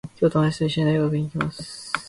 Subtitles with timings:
[0.19, 1.93] 今日、ともだちといっしょに、大学に行きます。